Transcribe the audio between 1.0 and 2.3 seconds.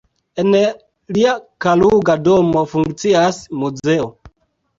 lia Kaluga